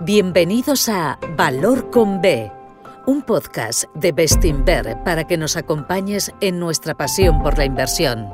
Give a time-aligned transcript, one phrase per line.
[0.00, 2.50] Bienvenidos a Valor con B,
[3.06, 8.28] un podcast de Bestinver para que nos acompañes en nuestra pasión por la inversión.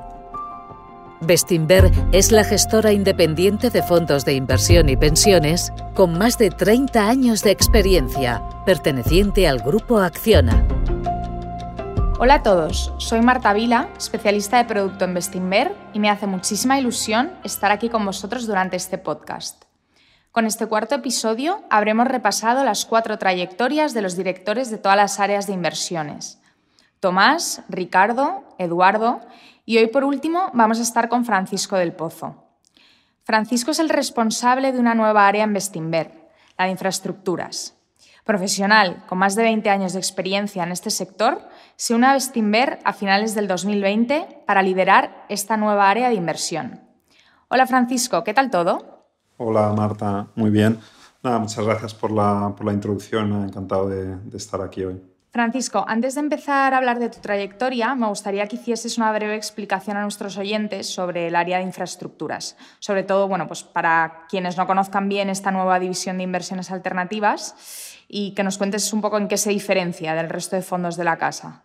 [1.20, 7.06] Bestinver es la gestora independiente de fondos de inversión y pensiones con más de 30
[7.06, 10.66] años de experiencia, perteneciente al grupo Acciona.
[12.18, 16.80] Hola a todos, soy Marta Vila, especialista de producto en Bestinver y me hace muchísima
[16.80, 19.69] ilusión estar aquí con vosotros durante este podcast.
[20.32, 25.18] Con este cuarto episodio habremos repasado las cuatro trayectorias de los directores de todas las
[25.18, 26.40] áreas de inversiones.
[27.00, 29.22] Tomás, Ricardo, Eduardo
[29.66, 32.44] y hoy por último vamos a estar con Francisco del Pozo.
[33.24, 37.76] Francisco es el responsable de una nueva área en Bestinver, la de infraestructuras.
[38.22, 42.78] Profesional con más de 20 años de experiencia en este sector, se une a Bestinver
[42.84, 46.82] a finales del 2020 para liderar esta nueva área de inversión.
[47.48, 48.89] Hola Francisco, ¿qué tal todo?
[49.42, 50.78] Hola Marta, muy bien.
[51.22, 55.00] Nada, muchas gracias por la, por la introducción, encantado de, estar aquí hoy.
[55.32, 59.36] Francisco, antes de empezar a hablar de tu trayectoria, me gustaría que hicieses una breve
[59.36, 64.58] explicación a nuestros oyentes sobre el área de infraestructuras, sobre todo bueno, pues para quienes
[64.58, 69.16] no conozcan bien esta nueva división de inversiones alternativas y que nos cuentes un poco
[69.16, 71.62] en qué se diferencia del resto de fondos de la casa.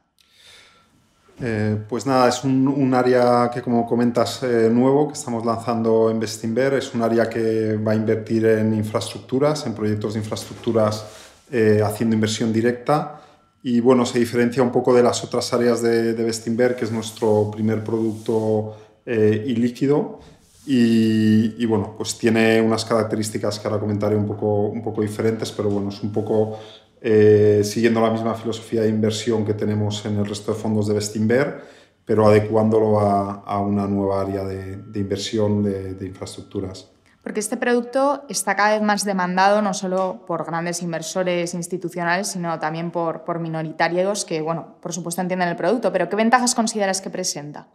[1.42, 6.20] Eh, pues nada, es un, área que, como comentas, eh, nuevo, que estamos lanzando en
[6.20, 6.74] Bestinver.
[6.76, 11.06] Es un área que va a invertir en infraestructuras, en proyectos de infraestructuras,
[11.52, 13.22] eh, haciendo inversión directa.
[13.64, 16.92] Y bueno, se diferencia un poco de las otras áreas de, de Bestinver, que es
[16.92, 20.20] nuestro primer producto ilíquido.
[20.68, 25.52] Y, y, bueno, pues tiene unas características que ahora comentaré un poco, un poco diferentes,
[25.52, 26.58] pero bueno, es un poco
[27.02, 30.94] eh, siguiendo la misma filosofía de inversión que tenemos en el resto de fondos de
[30.94, 31.62] Bestinver,
[32.06, 36.92] pero adecuándolo a, una nueva área de, inversión de, infraestructuras.
[37.24, 42.60] Porque este producto está cada vez más demandado no solo por grandes inversores institucionales, sino
[42.60, 47.02] también por, por minoritarios que, bueno, por supuesto entienden el producto, pero ¿qué ventajas consideras
[47.02, 47.68] que presenta?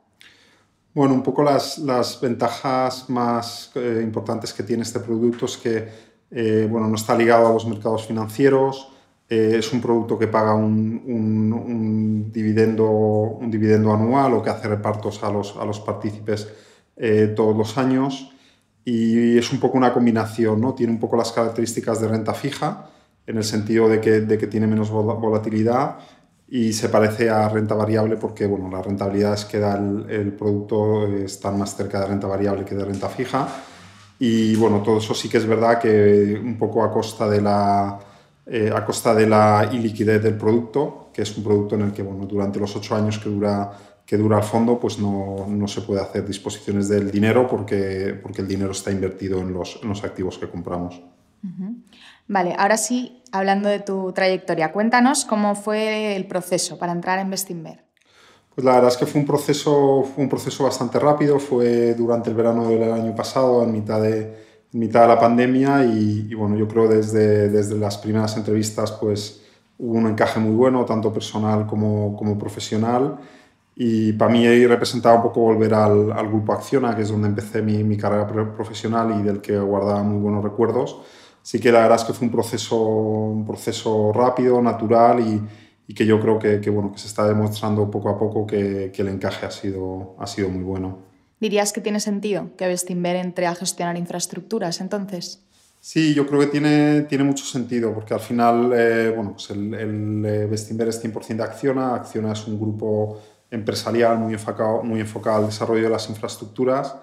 [0.95, 6.11] Bueno, un poco las, las ventajas más eh, importantes que tiene este producto es que
[6.31, 8.89] eh, bueno, no está ligado a los mercados financieros,
[9.31, 15.23] eh, es un producto que paga un, dividendo, un dividendo anual o que hace repartos
[15.23, 16.49] a los, a los partícipes
[16.97, 18.33] eh, todos los años
[18.85, 20.75] y es un poco una combinación, ¿no?
[20.75, 22.91] Tiene un poco las características de renta fija
[23.25, 25.99] en el sentido de que, de que tiene menos volatilidad
[26.49, 31.07] y se parece a renta variable porque bueno, las rentabilidades que da el, el, producto
[31.07, 33.47] están más cerca de renta variable que de renta fija.
[34.19, 37.99] Y bueno, todo eso sí que es verdad que un poco a costa de la,
[38.47, 42.03] eh, a costa de la iliquidez del producto, que es un producto en el que
[42.03, 43.71] bueno, durante los ocho años que dura,
[44.05, 48.43] que dura el fondo pues no, no se puede hacer disposiciones del dinero porque, porque
[48.43, 51.01] el dinero está invertido en los, en los activos que compramos.
[52.29, 57.31] Vale, ahora sí, hablando de tu trayectoria, cuéntanos cómo fue el proceso para entrar en
[57.31, 57.85] Bestinver.
[58.55, 62.31] Pues la verdad es que fue un proceso, fue un proceso bastante rápido, fue durante
[62.31, 66.69] el verano del año pasado, en mitad de, mitad de la pandemia y, bueno, yo
[66.69, 69.43] creo desde, desde las primeras entrevistas pues
[69.79, 73.19] hubo un encaje muy bueno, tanto personal como, como profesional
[73.75, 77.29] y para mí ahí representaba un poco volver al, al Grupo Acciona, que es donde
[77.29, 81.01] empecé mi, mi, carrera profesional y del que guardaba muy buenos recuerdos.
[81.43, 85.43] Así que la verdad es que fue un proceso, un proceso rápido, natural y,
[85.89, 88.93] y que yo creo que, que, bueno, que se está demostrando poco a poco que,
[88.95, 91.10] que el encaje ha sido, ha sido muy bueno.
[91.41, 95.43] ¿Dirías que tiene sentido que Bestinver entre a gestionar infraestructuras entonces?
[95.81, 99.73] Sí, yo creo que tiene, tiene mucho sentido, porque al final, eh, bueno, pues el,
[99.73, 101.95] el eh, Bestinver es 100% de Acciona.
[101.95, 103.19] Acciona es un grupo
[103.51, 106.95] empresarial muy enfocado, muy enfocado al desarrollo de las infraestructuras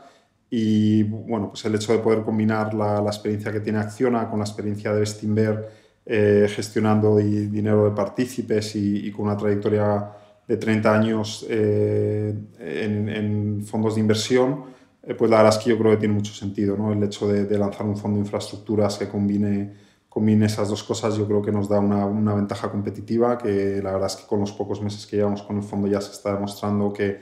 [0.50, 4.40] y, bueno, pues el hecho de poder combinar la, la experiencia que tiene Acciona con
[4.40, 5.70] la experiencia de Bestinver
[6.06, 10.10] eh, gestionando dinero de partícipes y, y con una trayectoria
[10.48, 14.64] de 30 años eh, en, fondos de inversión,
[15.04, 16.78] eh, pues la verdad es que yo creo que tiene mucho sentido.
[16.78, 16.94] ¿no?
[16.94, 19.74] El hecho de, lanzar un fondo de infraestructuras que combine,
[20.08, 23.92] combine esas dos cosas yo creo que nos da una, una, ventaja competitiva que la
[23.92, 26.34] verdad es que con los pocos meses que llevamos con el fondo ya se está
[26.34, 27.20] demostrando que,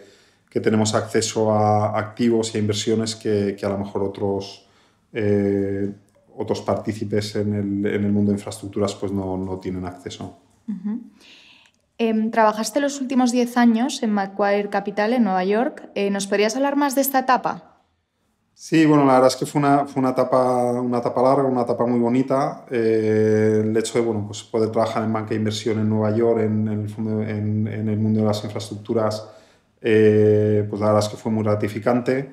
[0.49, 4.67] que tenemos acceso a activos y a inversiones que, que a lo mejor otros...
[5.11, 5.91] Eh,
[6.37, 10.37] otros partícipes en el, en el, mundo de infraestructuras pues no, no tienen acceso.
[11.97, 15.89] Em, trabajaste los últimos 10 años en Macquarie Capital en Nueva York.
[15.95, 17.75] Eh, ¿Nos podrías hablar más de esta etapa?
[18.57, 21.63] Sí, bueno, la verdad es que fue una, fue una, etapa, una etapa larga, una
[21.63, 22.65] etapa muy bonita.
[22.71, 26.39] Eh, el hecho de bueno, pues poder trabajar en banca de inversión en Nueva York,
[26.39, 29.27] en, el, en, el mundo de las infraestructuras,
[29.81, 32.29] eh, pues la verdad es que fue muy gratificante.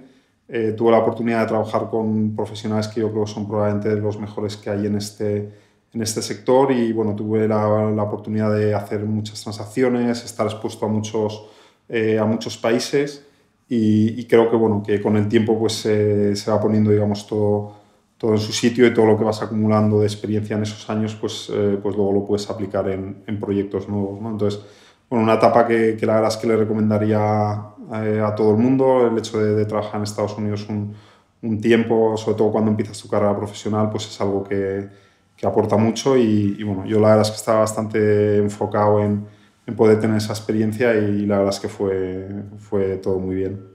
[0.49, 4.57] Eh, tuve la oportunidad de trabajar con profesionales que yo creo son probablemente los mejores
[4.57, 5.51] que hay en este,
[5.95, 10.87] en este sector y bueno, tuve la, la oportunidad de hacer muchas transacciones, estar expuesto
[10.87, 11.47] a muchos,
[11.89, 13.27] eh, a muchos países
[13.69, 17.75] y, creo que, bueno, que con el tiempo pues, se va poniendo digamos, todo,
[18.19, 21.15] todo en su sitio y todo lo que vas acumulando de experiencia en esos años,
[21.15, 24.21] pues, eh, pues luego lo puedes aplicar en, en proyectos nuevos.
[24.21, 24.31] ¿no?
[24.31, 24.61] Entonces,
[25.09, 28.59] bueno, una etapa que, que, la verdad es que le recomendaría a, a todo el
[28.59, 30.95] mundo, el hecho de, de trabajar en Estados Unidos un,
[31.41, 34.89] un, tiempo, sobre todo cuando empiezas tu carrera profesional, pues es algo que,
[35.37, 39.27] que aporta mucho y, y, bueno, yo la verdad es que estaba bastante enfocado en,
[39.67, 43.73] en poder tener esa experiencia y la verdad es que fue, fue todo muy bien.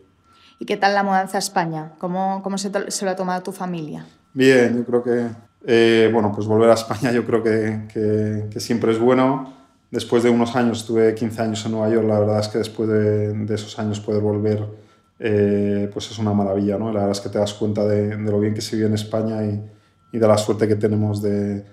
[0.59, 1.93] ¿Y qué tal la mudanza a España?
[1.99, 4.05] ¿Cómo, cómo se, se, lo ha tomado tu familia?
[4.33, 5.27] Bien, yo creo que,
[5.65, 9.53] eh, bueno, pues volver a España yo creo que, que, que, siempre es bueno.
[9.91, 12.89] Después de unos años, estuve 15 años en Nueva York, la verdad es que después
[12.89, 14.67] de, de esos años poder volver,
[15.19, 16.87] eh, pues es una maravilla, ¿no?
[16.87, 18.95] La verdad es que te das cuenta de, de lo bien que se vive en
[18.95, 19.61] España y,
[20.11, 21.65] y de la suerte que tenemos de,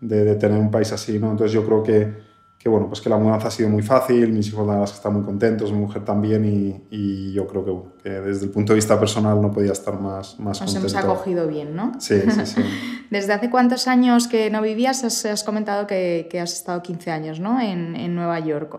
[0.00, 1.30] de, tener un país así, ¿no?
[1.30, 4.48] Entonces yo creo que que bueno, pues que la mudanza ha sido muy fácil, mis
[4.48, 7.64] hijos la verdad es que están muy contentos, mi mujer también y, y yo creo
[7.64, 10.74] que, bueno, que, desde el punto de vista personal no podía estar más, más Nos
[10.74, 10.98] contento.
[10.98, 11.92] hemos acogido bien, ¿no?
[11.98, 12.62] Sí, sí, sí.
[13.10, 15.04] ¿Desde hace cuántos años que no vivías?
[15.04, 17.58] Has, has comentado que, que, has estado 15 años ¿no?
[17.62, 18.78] en, en Nueva York.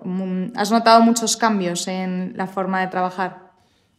[0.53, 3.50] ¿Has notado muchos cambios en la forma de trabajar?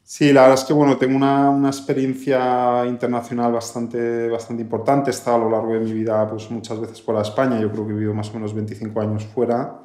[0.05, 5.11] Sí, la verdad es que bueno, tengo una, una, experiencia internacional bastante, bastante importante.
[5.11, 7.61] He estado a lo largo de mi vida pues, muchas veces fuera de España.
[7.61, 9.79] Yo creo que he vivido más o menos 25 años fuera.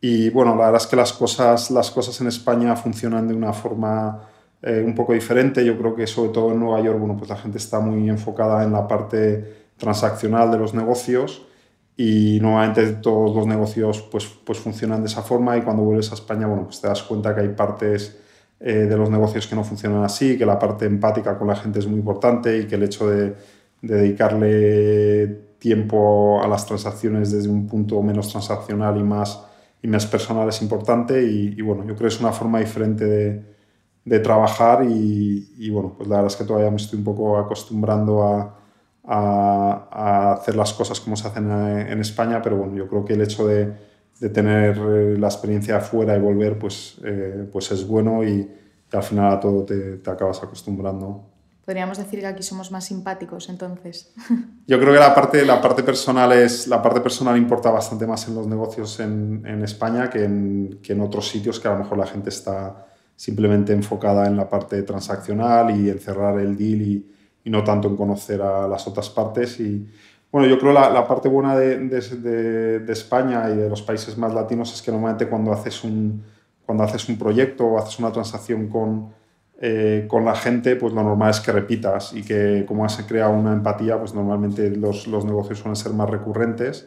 [0.00, 3.52] Y bueno, la verdad es que las cosas, las cosas en España funcionan de una
[3.52, 4.28] forma
[4.62, 5.64] eh, un poco diferente.
[5.64, 8.62] Yo creo que sobre todo en Nueva York, bueno, pues la gente está muy enfocada
[8.62, 11.46] en la parte transaccional de los negocios
[11.96, 16.14] y normalmente todos los negocios pues, pues funcionan de esa forma y cuando vuelves a
[16.14, 18.18] España, bueno, pues te das cuenta que hay partes
[18.58, 21.78] eh, de los negocios que no funcionan así, que la parte empática con la gente
[21.78, 23.34] es muy importante y que el hecho de,
[23.82, 29.44] de dedicarle tiempo a las transacciones desde un punto menos transaccional y más,
[29.82, 34.20] y más personal es importante y, bueno, yo creo que es una forma diferente de,
[34.20, 38.22] trabajar y, y, bueno, pues la verdad es que todavía me estoy un poco acostumbrando
[38.22, 38.58] a,
[39.04, 43.14] a, a hacer las cosas como se hacen en España, pero bueno, yo creo que
[43.14, 43.74] el hecho de
[44.20, 48.48] de tener eh, la experiencia afuera y volver, pues, eh, pues es bueno y,
[48.92, 51.24] y, al final a todo te, te, acabas acostumbrando.
[51.64, 54.14] Podríamos decir que aquí somos más simpáticos, entonces.
[54.66, 58.26] Yo creo que la parte, la parte, personal, es, la parte personal importa bastante más
[58.28, 61.78] en los negocios en, en España que en, que en otros sitios que a lo
[61.78, 62.86] mejor la gente está
[63.16, 67.12] simplemente enfocada en la parte transaccional y en cerrar el deal y,
[67.44, 69.58] y no tanto en conocer a las otras partes.
[69.60, 69.88] Y,
[70.36, 74.18] bueno, yo creo la, la parte buena de, de, de, España y de los países
[74.18, 76.22] más latinos es que normalmente cuando haces un,
[76.66, 79.14] cuando haces un proyecto o haces una transacción con,
[79.62, 83.30] eh, con la gente, pues lo normal es que repitas y que como se crea
[83.30, 86.86] una empatía, pues normalmente los, los negocios suelen ser más recurrentes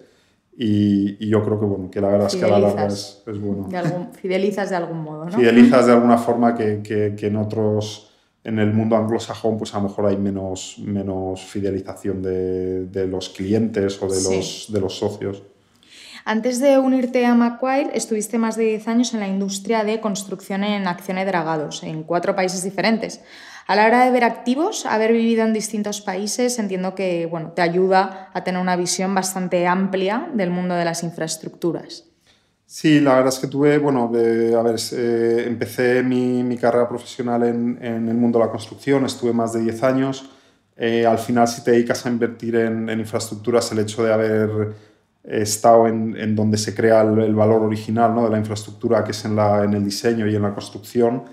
[0.56, 2.86] y, y, yo creo que, bueno, que la verdad fidelizas, es que a la larga
[2.86, 3.68] es, es bueno.
[3.68, 5.32] De algún, fidelizas de algún modo, ¿no?
[5.32, 8.09] Fidelizas de alguna forma que, que, que en otros
[8.44, 13.30] en el mundo anglosajón pues a lo mejor hay menos, menos fidelización de, de los
[13.30, 14.74] clientes o de los, sí.
[14.74, 15.44] de los socios.
[16.26, 20.64] Antes de unirte a Macquarie, estuviste más de 10 años en la industria de construcción
[20.64, 23.22] en acción de dragados, en cuatro países diferentes.
[23.68, 27.62] A la hora de ver activos, haber vivido en distintos países, entiendo que bueno, te
[27.62, 32.06] ayuda a tener una visión bastante amplia del mundo de las infraestructuras.
[32.72, 36.88] Sí, la verdad es que tuve, bueno, eh, a ver, eh, empecé mi, mi, carrera
[36.88, 40.30] profesional en, en, el mundo de la construcción, estuve más de 10 años.
[40.78, 44.76] Eh, al final, si te dedicas a invertir en, en infraestructuras, el hecho de haber
[45.24, 48.26] estado en, en donde se crea el, el, valor original ¿no?
[48.26, 51.24] de la infraestructura, que es en, la, en el diseño y en la construcción,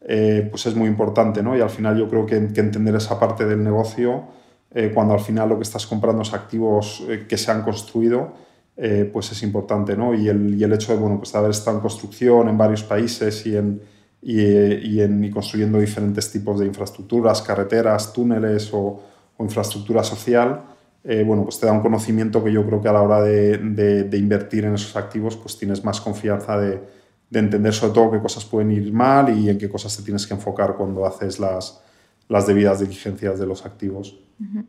[0.00, 1.42] eh, pues es muy importante.
[1.42, 1.54] ¿no?
[1.54, 4.24] Y al final yo creo que, que entender esa parte del negocio,
[4.70, 8.45] eh, cuando al final lo que estás comprando es activos eh, que se han construido,
[8.76, 10.14] eh, pues es importante, ¿no?
[10.14, 12.82] Y el, y el hecho de, bueno, pues de haber estado en construcción en varios
[12.82, 13.80] países y, en,
[14.20, 19.02] y, en, y construyendo diferentes tipos de infraestructuras, carreteras, túneles o,
[19.36, 20.62] o infraestructura social,
[21.04, 23.58] eh, bueno, pues te da un conocimiento que yo creo que a la hora de,
[23.58, 26.82] de, de invertir en esos activos, pues tienes más confianza de,
[27.30, 30.26] de, entender sobre todo qué cosas pueden ir mal y en qué cosas te tienes
[30.26, 31.80] que enfocar cuando haces las,
[32.28, 34.18] las debidas diligencias de los activos.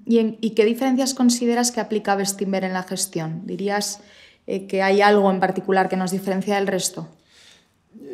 [0.05, 3.41] ¿Y, en, ¿Y, qué diferencias consideras que aplica Bestinver en la gestión?
[3.45, 3.99] ¿Dirías
[4.45, 7.07] eh, que hay algo en particular que nos diferencia del resto?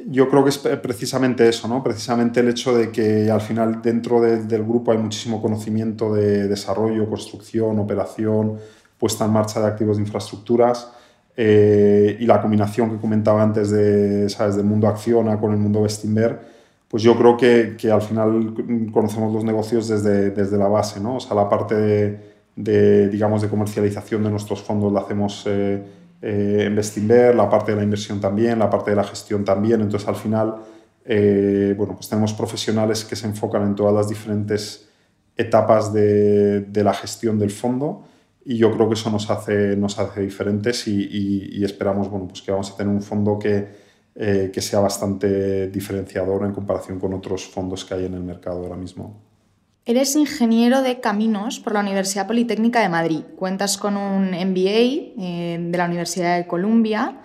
[0.08, 1.84] Yo creo que es precisamente eso, ¿no?
[1.84, 6.48] precisamente el hecho de que al final dentro de, del grupo hay muchísimo conocimiento de
[6.48, 8.58] desarrollo, construcción, operación,
[8.98, 10.90] puesta en marcha de activos de infraestructuras
[11.36, 14.56] eh, y la combinación que comentaba antes de, ¿sabes?
[14.56, 16.53] del mundo Acciona con el mundo Bestinver,
[16.94, 18.54] pues yo creo que, que, al final
[18.92, 21.16] conocemos los negocios desde, desde la base, ¿no?
[21.16, 21.74] O sea, la parte
[22.56, 25.84] de, digamos, de comercialización de nuestros fondos la hacemos eh,
[26.22, 29.82] eh, en Bestinver, la parte de la inversión también, la parte de la gestión también.
[29.82, 30.58] Entonces, al final,
[31.04, 34.88] eh, bueno, pues tenemos profesionales que se enfocan en todas las diferentes
[35.36, 38.04] etapas de, de, la gestión del fondo
[38.46, 42.28] y yo creo que eso nos hace, nos hace diferentes y, y, y esperamos, bueno,
[42.28, 43.83] pues que vamos a tener un fondo que
[44.16, 48.62] eh, que sea bastante diferenciador en comparación con otros fondos que hay en el mercado
[48.62, 49.20] ahora mismo.
[49.86, 53.22] Eres ingeniero de caminos por la Universidad Politécnica de Madrid.
[53.36, 57.22] Cuentas con un MBA eh, de la Universidad de Columbia.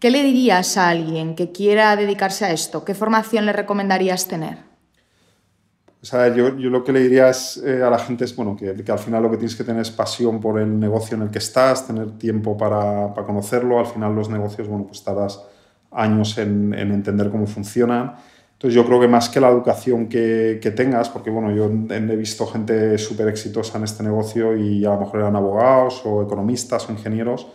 [0.00, 2.84] ¿Qué le dirías a alguien que quiera dedicarse a esto?
[2.84, 4.58] ¿Qué formación le recomendarías tener?
[6.02, 8.56] O sea, yo, yo, lo que le diría es, eh, a la gente es bueno,
[8.56, 11.22] que, que, al final lo que tienes que tener es pasión por el negocio en
[11.22, 13.78] el que estás, tener tiempo para, para conocerlo.
[13.78, 15.40] Al final los negocios, bueno, pues estarás
[15.94, 18.14] años en, entender cómo funcionan.
[18.52, 22.46] Entonces yo creo que más que la educación que, tengas, porque bueno, yo he visto
[22.46, 26.92] gente súper exitosa en este negocio y a lo mejor eran abogados o economistas o
[26.92, 27.48] ingenieros,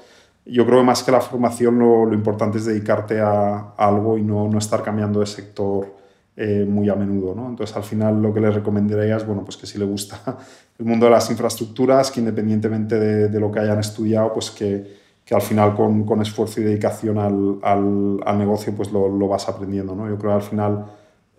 [0.46, 4.48] yo creo que más que la formación lo, importante es dedicarte a, algo y no,
[4.48, 5.94] no, estar cambiando de sector
[6.36, 7.34] eh, muy a menudo.
[7.36, 7.48] ¿no?
[7.50, 10.20] Entonces al final lo que les recomendaría es bueno, pues que si le gusta
[10.78, 15.07] el mundo de las infraestructuras, que independientemente de, de lo que hayan estudiado, pues que,
[15.28, 19.28] que al final con, con esfuerzo y dedicación al, al, al negocio pues lo, lo,
[19.28, 19.94] vas aprendiendo.
[19.94, 20.08] ¿no?
[20.08, 20.86] Yo creo que al final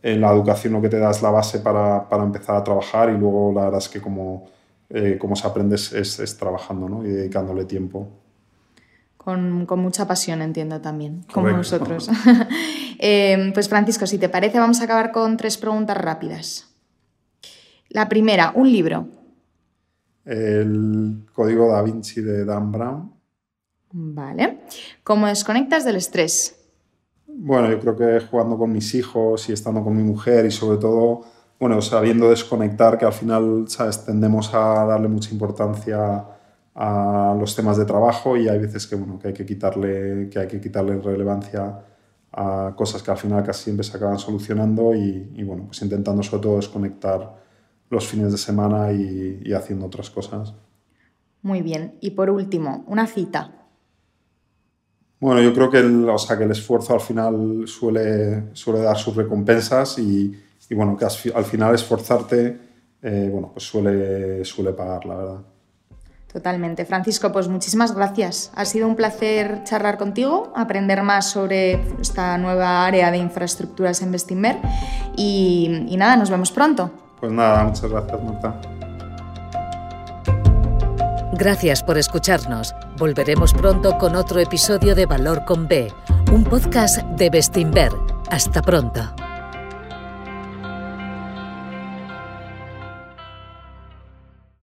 [0.02, 2.62] en eh, la educación lo que te da es la base para, para empezar a
[2.62, 4.44] trabajar y luego la verdad es que como,
[4.90, 7.02] eh, como se aprende es, es, trabajando ¿no?
[7.02, 8.10] y dedicándole tiempo.
[9.16, 12.10] Con, con, mucha pasión, entiendo también, como nosotros.
[12.98, 16.68] eh, pues Francisco, si te parece, vamos a acabar con tres preguntas rápidas.
[17.88, 19.08] La primera, un libro.
[20.26, 23.17] El Código da Vinci de Dan Brown.
[23.92, 24.60] Vale.
[25.02, 26.54] ¿Cómo desconectas del estrés?
[27.26, 30.78] Bueno, yo creo que jugando con mis hijos y estando con mi mujer y sobre
[30.78, 31.22] todo,
[31.58, 34.04] bueno, sabiendo desconectar, que al final, ¿sabes?
[34.04, 36.24] Tendemos a darle mucha importancia
[36.74, 40.38] a los temas de trabajo y hay veces que, bueno, que hay que quitarle, que
[40.38, 41.80] hay que quitarle relevancia
[42.32, 46.22] a cosas que al final casi siempre se acaban solucionando y, y bueno, pues intentando
[46.22, 47.36] sobre todo desconectar
[47.90, 50.54] los fines de semana y, y haciendo otras cosas.
[51.42, 51.96] Muy bien.
[52.00, 53.57] Y por último, una cita.
[55.20, 58.96] Bueno, yo creo que el, o sea, que el esfuerzo al final suele, suele dar
[58.96, 60.32] sus recompensas y,
[60.70, 62.68] y bueno, que al final esforzarte
[63.02, 65.38] eh, bueno, pues suele, suele pagar, la verdad.
[66.32, 66.84] Totalmente.
[66.84, 68.50] Francisco, pues muchísimas gracias.
[68.54, 74.12] Ha sido un placer charlar contigo, aprender más sobre esta nueva área de infraestructuras en
[74.12, 74.58] Bestinver
[75.16, 76.90] y, y nada, nos vemos pronto.
[77.18, 78.60] Pues nada, muchas gracias, Marta.
[81.32, 82.74] Gracias por escucharnos.
[82.98, 85.92] Volveremos pronto con otro episodio de Valor con B,
[86.32, 87.92] un podcast de Bestinver.
[88.28, 89.27] Hasta pronto.